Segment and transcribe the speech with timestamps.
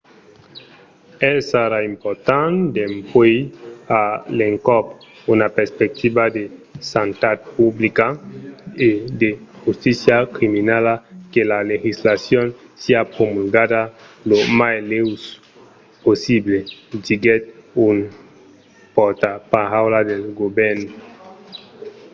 [1.31, 3.39] "es ara important dempuèi
[4.01, 4.01] a
[4.37, 4.85] l’encòp
[5.33, 6.43] una perspectiva de
[6.91, 8.07] santat publica
[8.87, 8.89] e
[9.21, 9.29] de
[9.63, 10.93] justícia criminala
[11.31, 12.47] que la legislacion
[12.81, 13.81] siá promulgada
[14.29, 15.07] lo mai lèu
[16.05, 16.57] possible
[17.07, 17.43] diguèt
[17.87, 17.97] un
[18.95, 20.79] pòrtaparaula del govèrn